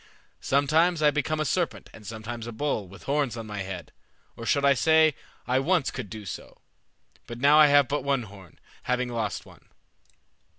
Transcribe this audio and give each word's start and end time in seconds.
Sometimes 0.39 1.03
I 1.03 1.11
become 1.11 1.39
a 1.39 1.45
serpent, 1.45 1.91
and 1.93 2.07
sometimes 2.07 2.47
a 2.47 2.51
bull, 2.51 2.87
with 2.87 3.03
horns 3.03 3.37
on 3.37 3.45
my 3.45 3.59
head. 3.59 3.91
Or 4.35 4.45
I 4.45 4.47
should 4.47 4.77
say 4.79 5.13
I 5.45 5.59
once 5.59 5.91
could 5.91 6.09
do 6.09 6.25
so; 6.25 6.59
but 7.27 7.37
now 7.37 7.59
I 7.59 7.67
have 7.67 7.87
but 7.87 8.03
one 8.03 8.23
horn, 8.23 8.57
having 8.81 9.09
lost 9.09 9.45
one." 9.45 9.63